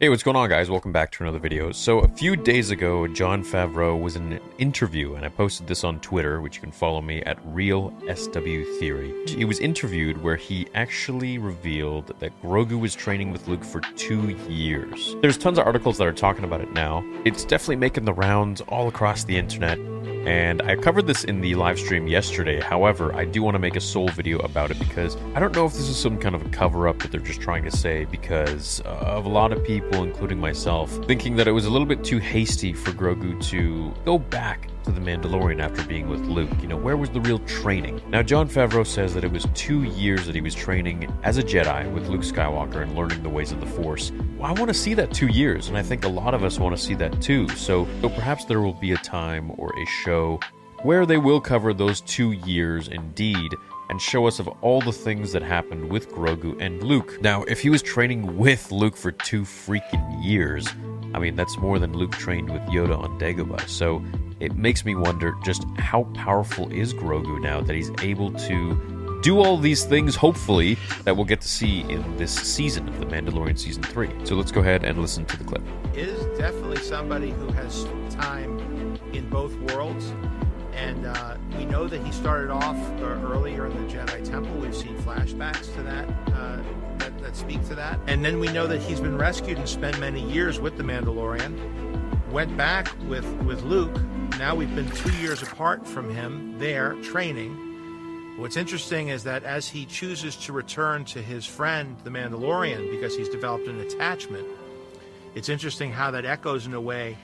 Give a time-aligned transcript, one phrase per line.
[0.00, 0.70] Hey, what's going on, guys?
[0.70, 1.72] Welcome back to another video.
[1.72, 5.82] So, a few days ago, Jon Favreau was in an interview, and I posted this
[5.82, 9.12] on Twitter, which you can follow me at Real SW Theory.
[9.26, 14.36] He was interviewed where he actually revealed that Grogu was training with Luke for two
[14.48, 15.16] years.
[15.20, 17.02] There's tons of articles that are talking about it now.
[17.24, 19.80] It's definitely making the rounds all across the internet.
[20.28, 22.60] And I covered this in the live stream yesterday.
[22.60, 25.64] However, I do want to make a sole video about it because I don't know
[25.64, 28.04] if this is some kind of a cover up that they're just trying to say
[28.04, 32.04] because of a lot of people, including myself, thinking that it was a little bit
[32.04, 36.50] too hasty for Grogu to go back to the Mandalorian after being with Luke.
[36.62, 38.00] You know, where was the real training?
[38.08, 41.42] Now, Jon Favreau says that it was two years that he was training as a
[41.42, 44.12] Jedi with Luke Skywalker and learning the ways of the Force.
[44.38, 46.58] Well, I want to see that two years, and I think a lot of us
[46.58, 47.48] want to see that too.
[47.50, 50.40] So, so perhaps there will be a time or a show
[50.82, 53.52] where they will cover those two years indeed
[53.88, 57.20] and show us of all the things that happened with Grogu and Luke.
[57.20, 60.68] Now, if he was training with Luke for two freaking years,
[61.14, 63.68] I mean, that's more than Luke trained with Yoda on Dagobah.
[63.68, 64.04] So
[64.40, 69.40] it makes me wonder just how powerful is Grogu now that he's able to do
[69.40, 73.58] all these things, hopefully, that we'll get to see in this season of The Mandalorian
[73.58, 74.10] Season 3.
[74.24, 75.62] So let's go ahead and listen to the clip.
[75.94, 78.58] is definitely somebody who has time
[79.12, 80.12] in both worlds.
[80.78, 84.54] And uh, we know that he started off uh, earlier in the Jedi Temple.
[84.60, 86.62] We've seen flashbacks to that, uh,
[86.98, 87.98] that that speak to that.
[88.06, 92.30] And then we know that he's been rescued and spent many years with the Mandalorian.
[92.30, 94.00] Went back with with Luke.
[94.38, 98.36] Now we've been two years apart from him there training.
[98.38, 103.16] What's interesting is that as he chooses to return to his friend, the Mandalorian, because
[103.16, 104.46] he's developed an attachment,
[105.38, 107.16] it's interesting how that echoes in a way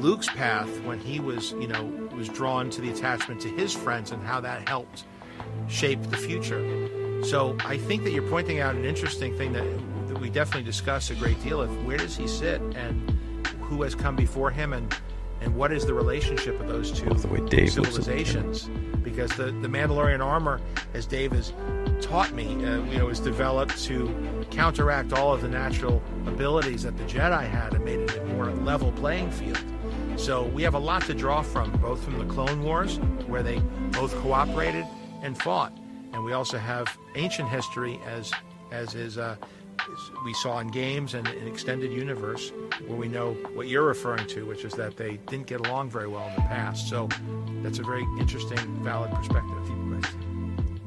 [0.00, 1.84] Luke's path when he was, you know,
[2.16, 5.04] was drawn to the attachment to his friends and how that helped
[5.66, 6.62] shape the future.
[7.24, 9.64] So I think that you're pointing out an interesting thing that,
[10.06, 13.10] that we definitely discuss a great deal of where does he sit and
[13.60, 14.94] who has come before him and
[15.40, 18.70] and what is the relationship of those two the way Dave looks at the civilizations?
[19.02, 20.60] Because the, the Mandalorian armor,
[20.94, 21.52] as Dave has
[22.00, 26.96] taught me, uh, you know, is developed to counteract all of the natural abilities that
[26.96, 29.58] the Jedi had and made it a more level playing field.
[30.16, 33.58] So we have a lot to draw from, both from the Clone Wars, where they
[33.90, 34.86] both cooperated
[35.22, 35.76] and fought,
[36.12, 38.32] and we also have ancient history as
[38.70, 39.36] as is uh,
[40.24, 42.52] we saw in games and in extended universe,
[42.86, 46.08] where we know what you're referring to, which is that they didn't get along very
[46.08, 46.88] well in the past.
[46.88, 47.08] So
[47.62, 49.52] that's a very interesting, valid perspective.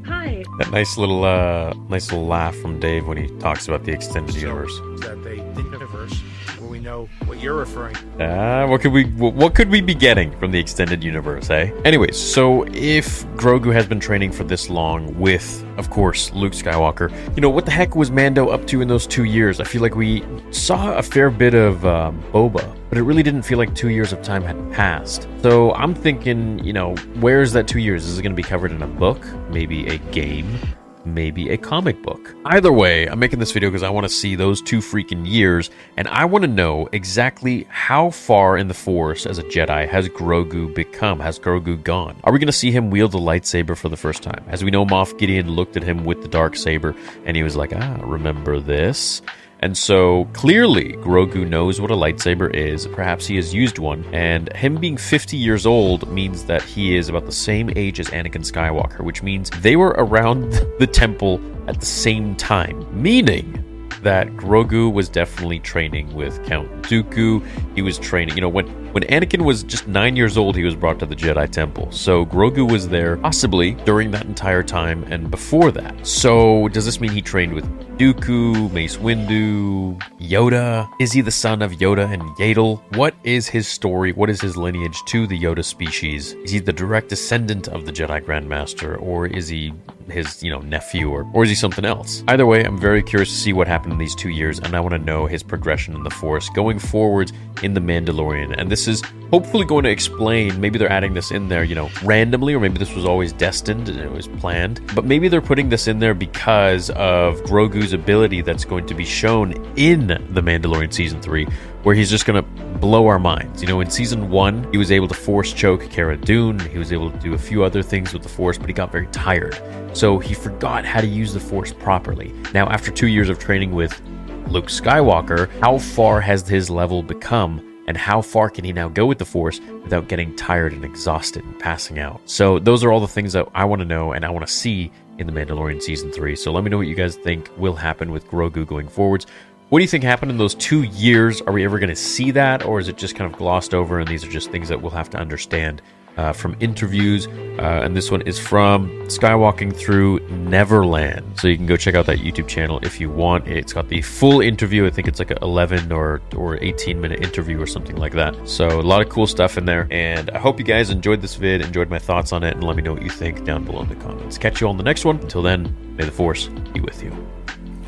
[0.05, 0.43] Hi.
[0.59, 4.35] That nice little, uh, nice little laugh from Dave when he talks about the extended
[4.35, 4.75] universe.
[5.01, 6.44] That they didn't universe, where we
[6.85, 7.95] know what you're referring.
[8.21, 11.71] Ah, what could we what what could we be getting from the extended universe, eh?
[11.83, 17.11] Anyways, so if Grogu has been training for this long with, of course, Luke Skywalker,
[17.35, 19.59] you know what the heck was Mando up to in those two years?
[19.59, 23.41] I feel like we saw a fair bit of um, Boba, but it really didn't
[23.41, 25.27] feel like two years of time had passed.
[25.41, 28.05] So I'm thinking, you know, where's that two years?
[28.05, 30.59] Is it going to be covered in a book, maybe a game?
[31.05, 32.35] Maybe a comic book.
[32.45, 35.69] Either way, I'm making this video because I want to see those two freaking years,
[35.97, 40.09] and I want to know exactly how far in the Force as a Jedi has
[40.09, 41.19] Grogu become?
[41.19, 42.15] Has Grogu gone?
[42.23, 44.43] Are we going to see him wield the lightsaber for the first time?
[44.47, 47.55] As we know, Moff Gideon looked at him with the dark saber, and he was
[47.55, 49.21] like, ah, remember this?
[49.65, 52.85] And so clearly, Grogu knows what a lightsaber is.
[52.85, 54.05] Perhaps he has used one.
[54.13, 58.07] And him being 50 years old means that he is about the same age as
[58.09, 62.85] Anakin Skywalker, which means they were around the temple at the same time.
[63.01, 63.65] Meaning
[64.05, 67.43] that Grogu was definitely training with Count Dooku.
[67.73, 70.73] He was training, you know, when when Anakin was just nine years old, he was
[70.73, 71.91] brought to the Jedi Temple.
[71.91, 76.07] So Grogu was there possibly during that entire time and before that.
[76.07, 77.65] So does this mean he trained with
[77.97, 80.87] Dooku, Mace Windu, Yoda?
[81.01, 82.81] Is he the son of Yoda and Yaddle?
[82.95, 84.13] What is his story?
[84.13, 86.31] What is his lineage to the Yoda species?
[86.45, 89.73] Is he the direct descendant of the Jedi Grandmaster, or is he
[90.09, 92.23] his, you know, nephew, or, or is he something else?
[92.27, 94.79] Either way, I'm very curious to see what happened in these two years, and I
[94.79, 97.31] want to know his progression in the Force going forward
[97.63, 98.55] in The Mandalorian.
[98.57, 101.89] And this is hopefully going to explain, maybe they're adding this in there, you know,
[102.03, 105.69] randomly, or maybe this was always destined and it was planned, but maybe they're putting
[105.69, 110.93] this in there because of Grogu's ability that's going to be shown in The Mandalorian
[110.93, 111.47] Season 3,
[111.85, 113.61] where he's just going to blow our minds.
[113.61, 116.91] You know, in Season 1, he was able to force choke Cara Dune, he was
[116.91, 119.61] able to do a few other things with the Force, but he got very tired.
[119.93, 122.33] So he forgot how to use the Force properly.
[122.55, 124.01] Now, after two years of training with
[124.47, 127.61] Luke Skywalker, how far has his level become?
[127.87, 131.43] And how far can he now go with the Force without getting tired and exhausted
[131.43, 132.19] and passing out?
[132.25, 134.51] So, those are all the things that I want to know and I want to
[134.51, 136.35] see in The Mandalorian Season 3.
[136.35, 139.27] So, let me know what you guys think will happen with Grogu going forwards.
[139.69, 141.41] What do you think happened in those two years?
[141.41, 143.99] Are we ever going to see that, or is it just kind of glossed over
[143.99, 145.81] and these are just things that we'll have to understand
[146.17, 147.27] uh, from interviews.
[147.27, 151.39] Uh, and this one is from Skywalking Through Neverland.
[151.39, 153.47] So you can go check out that YouTube channel if you want.
[153.47, 154.85] It's got the full interview.
[154.85, 158.47] I think it's like an 11 or, or 18 minute interview or something like that.
[158.47, 159.87] So a lot of cool stuff in there.
[159.91, 162.75] And I hope you guys enjoyed this vid, enjoyed my thoughts on it, and let
[162.75, 164.37] me know what you think down below in the comments.
[164.37, 165.17] Catch you all in the next one.
[165.17, 167.11] Until then, may the Force be with you.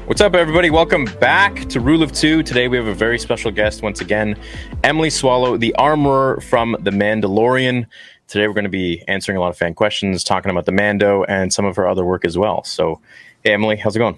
[0.08, 0.70] What's up, everybody?
[0.70, 2.42] Welcome back to Rule of Two.
[2.42, 4.40] Today we have a very special guest once again,
[4.82, 7.86] Emily Swallow, the armorer from The Mandalorian.
[8.30, 11.26] Today we're going to be answering a lot of fan questions, talking about the Mando
[11.26, 12.64] and some of her other work as well.
[12.64, 13.02] So,
[13.44, 14.18] hey, Emily, how's it going?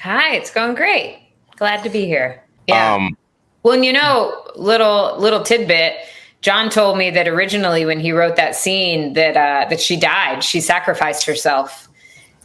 [0.00, 1.22] Hi, it's going great.
[1.56, 2.44] Glad to be here.
[2.66, 2.96] Yeah.
[2.96, 3.16] Um,
[3.62, 5.96] well, and you know, little little tidbit.
[6.42, 10.44] Jon told me that originally when he wrote that scene that uh, that she died,
[10.44, 11.88] she sacrificed herself.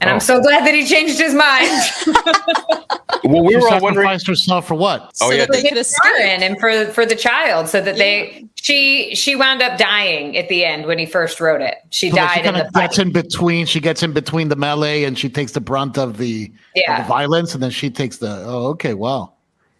[0.01, 0.13] And oh.
[0.13, 1.69] I'm so glad that he changed his mind.
[3.24, 5.13] well, we she were all wondering herself for what?
[5.21, 5.45] Oh, so yeah.
[5.45, 8.03] that they could escape and for for the child, so that yeah.
[8.03, 11.75] they she she wound up dying at the end when he first wrote it.
[11.92, 13.65] She so died she in the gets in between.
[13.65, 16.98] She gets in between the melee, and she takes the brunt of the, yeah.
[16.98, 18.44] Of the violence, and then she takes the.
[18.45, 19.31] Oh, okay, wow.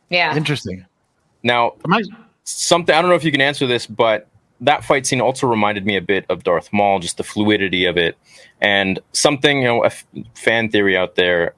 [0.10, 0.86] Yeah, interesting.
[1.44, 2.04] Now, I,
[2.46, 4.30] something I don't know if you can answer this, but
[4.66, 7.98] that fight scene also reminded me a bit of Darth Maul, just the fluidity of
[7.98, 8.18] it,
[8.62, 11.54] and something you know, a f- fan theory out there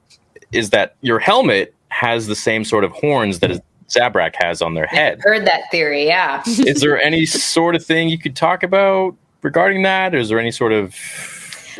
[0.51, 4.86] is that your helmet has the same sort of horns that Zabrak has on their
[4.86, 5.18] head.
[5.19, 6.44] I've heard that theory, yeah.
[6.48, 10.13] is there any sort of thing you could talk about regarding that?
[10.13, 10.95] Or is there any sort of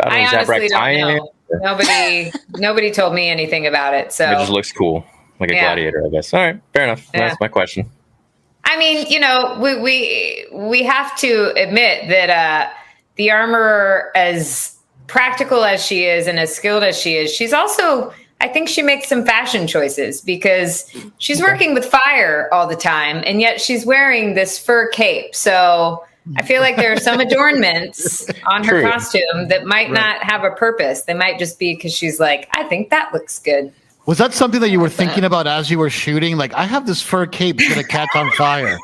[0.02, 1.32] I, don't know, I Zabrak don't know.
[1.50, 4.14] Nobody, nobody told me anything about it.
[4.14, 5.06] So it just looks cool,
[5.40, 5.64] like a yeah.
[5.64, 6.34] gladiator, I guess.
[6.34, 7.10] All right, fair enough.
[7.14, 7.28] Yeah.
[7.28, 7.90] That's my question.
[8.68, 12.74] I mean, you know, we we we have to admit that uh,
[13.16, 14.76] the armorer, as
[15.08, 18.82] practical as she is and as skilled as she is, she's also I think she
[18.82, 23.86] makes some fashion choices because she's working with fire all the time, and yet she's
[23.86, 25.34] wearing this fur cape.
[25.34, 26.04] So
[26.36, 28.90] I feel like there are some adornments on her True.
[28.92, 29.94] costume that might right.
[29.94, 31.04] not have a purpose.
[31.04, 33.74] They might just be because she's like, I think that looks good.
[34.08, 36.38] Was that something that you were thinking about as you were shooting?
[36.38, 38.80] Like, I have this fur cape that's gonna catch on fire.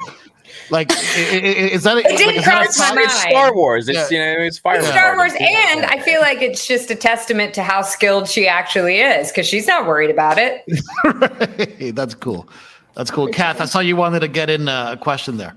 [0.70, 1.98] Like, is that?
[1.98, 3.06] It did like, cross my mind.
[3.06, 3.90] It's Star Wars.
[3.90, 4.32] It's yeah.
[4.32, 4.78] you know, it's Fire.
[4.78, 8.48] It's Star Wars, and I feel like it's just a testament to how skilled she
[8.48, 10.64] actually is because she's not worried about it.
[11.04, 11.96] right.
[11.96, 12.48] That's cool.
[12.96, 13.62] That's cool, Kath.
[13.62, 15.56] I saw you wanted to get in a question there.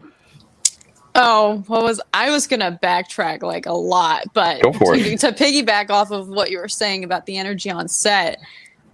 [1.14, 6.10] Oh, what was I was gonna backtrack like a lot, but to, to piggyback off
[6.10, 8.38] of what you were saying about the energy on set,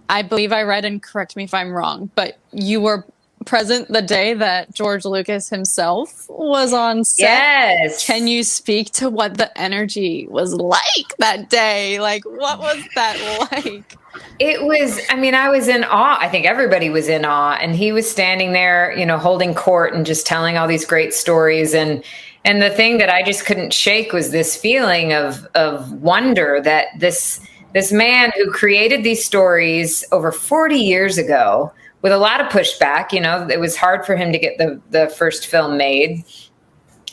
[0.09, 3.05] I believe I read, and correct me if I'm wrong, but you were
[3.45, 7.25] present the day that George Lucas himself was on set.
[7.25, 8.05] Yes.
[8.05, 11.99] Can you speak to what the energy was like that day?
[11.99, 13.97] Like, what was that like?
[14.39, 16.17] It was, I mean, I was in awe.
[16.19, 17.57] I think everybody was in awe.
[17.59, 21.13] And he was standing there, you know, holding court and just telling all these great
[21.13, 21.73] stories.
[21.73, 22.03] And,
[22.45, 26.87] and the thing that I just couldn't shake was this feeling of, of wonder that
[26.97, 27.39] this,
[27.73, 33.11] this man who created these stories over 40 years ago with a lot of pushback,
[33.11, 36.23] you know, it was hard for him to get the, the first film made.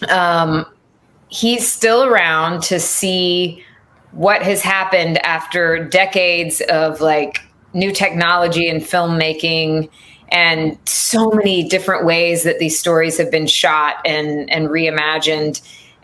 [0.09, 0.67] Um,
[1.29, 3.65] he's still around to see
[4.13, 7.41] what has happened after decades of like
[7.73, 9.89] new technology and filmmaking
[10.33, 15.61] and so many different ways that these stories have been shot and and reimagined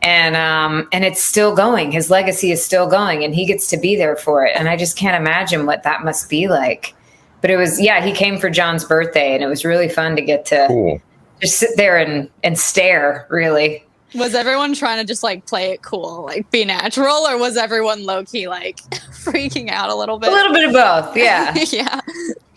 [0.06, 1.90] and um, and it's still going.
[1.92, 4.56] His legacy is still going, and he gets to be there for it.
[4.56, 6.94] And I just can't imagine what that must be like
[7.42, 10.22] but it was yeah, he came for Jon's birthday, and it was really fun to
[10.22, 11.00] get to Cool.
[11.40, 13.26] just sit there and and stare.
[13.28, 13.84] Really,
[14.14, 18.04] Was everyone trying to just like play it cool, like be natural, or was everyone
[18.04, 18.78] low key like
[19.12, 20.30] freaking out a little bit?
[20.30, 21.16] a little bit of both.
[21.16, 21.54] Yeah.
[21.70, 22.00] yeah.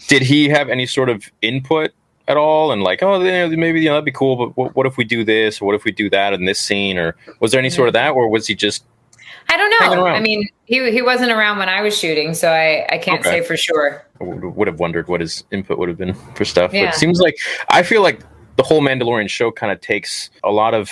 [0.08, 1.92] Did he have any sort of input
[2.30, 2.72] at all?
[2.72, 4.96] And like, oh, you know, maybe you know, that'd be cool, but what, what if
[4.96, 5.60] we do this?
[5.60, 6.98] Or what if we do that in this scene?
[6.98, 8.86] Or was there any sort of that, or was he just
[9.52, 10.06] I don't know.
[10.06, 13.42] I mean, he he wasn't around when I was shooting, so I I can't Okay.
[13.42, 14.06] say for sure.
[14.22, 16.72] I would have wondered what his input would have been for stuff.
[16.72, 17.36] But it seems like
[17.70, 18.22] I feel like
[18.58, 20.90] the whole Mandalorian show kind of takes a lot of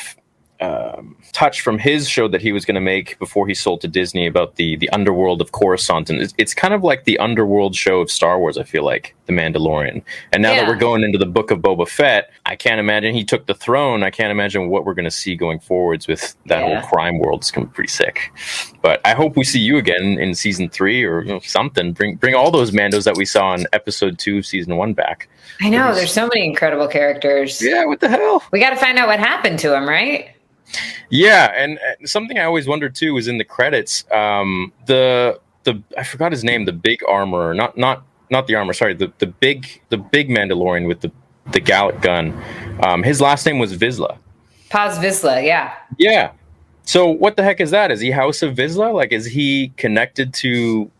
[0.59, 3.87] um, touch from his show that he was going to make before he sold to
[3.87, 7.75] Disney about the the underworld of Coruscant, and it's, it's kind of like the underworld
[7.75, 8.57] show of Star Wars.
[8.57, 10.01] I feel like the Mandalorian,
[10.33, 13.23] and now that we're going into the book of Boba Fett, I can't imagine he
[13.23, 14.01] took the throne.
[14.03, 16.79] I can't imagine what we're going to see going forwards with that Yeah.
[16.79, 17.41] whole crime world.
[17.41, 18.31] It's going to be pretty sick.
[18.81, 21.93] But I hope we see you again in season three or you know, something.
[21.93, 25.27] Bring bring all those Mandos that we saw in episode two of season one back.
[25.61, 27.61] I know there's so many incredible characters.
[27.61, 28.43] Yeah, what the hell?
[28.51, 30.29] We got to find out what happened to him, right?
[31.09, 34.05] Yeah, and something I always wondered too was in the credits.
[34.11, 36.65] Um, the the I forgot his name.
[36.65, 38.73] The big armor, not not not the armor.
[38.73, 41.11] Sorry, the the big the big Mandalorian with the
[41.51, 42.37] the Gallic gun.
[42.83, 44.17] Um, his last name was Vizsla.
[44.69, 45.73] Paz Vizsla, yeah.
[45.97, 46.31] Yeah.
[46.83, 47.91] So what the heck is that?
[47.91, 48.93] Is he House of Vizsla?
[48.93, 50.91] Like, is he connected to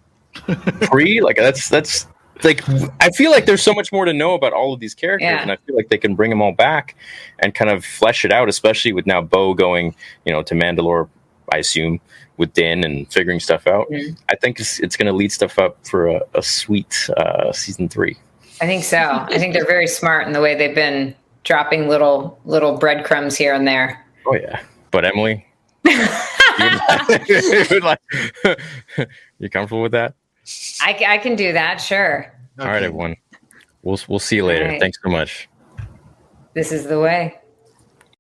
[0.82, 1.22] Pre?
[1.22, 2.08] like, that's that's
[2.44, 2.62] like
[3.02, 5.42] I feel like there's so much more to know about all of these characters, Yeah.
[5.42, 6.96] and I feel like they can bring them all back
[7.40, 11.10] and kind of flesh it out, especially with now Bo going, you know, to Mandalore.
[11.54, 12.02] I assume
[12.36, 13.90] with Din and figuring stuff out.
[13.90, 14.18] Mhm.
[14.30, 17.88] I think it's, it's going to lead stuff up for a, a sweet uh, season
[17.88, 18.18] three.
[18.62, 18.98] I think so.
[18.98, 21.16] I think they're very smart in the way they've been
[21.46, 24.06] dropping little little breadcrumbs here and there.
[24.26, 24.60] Oh yeah,
[24.92, 25.48] but Emily,
[25.86, 28.00] you would like-
[29.40, 30.14] you comfortable with that?
[30.82, 32.34] I, I can do that, sure.
[32.60, 33.16] All right, everyone.
[33.84, 34.66] We'll we'll see you later.
[34.66, 34.80] All right.
[34.82, 35.48] Thanks so much.
[36.54, 37.40] This is the way.